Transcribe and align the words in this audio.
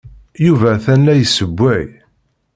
Yuba 0.45 0.67
atan 0.75 0.99
la 1.05 1.13
yessewway. 1.19 1.85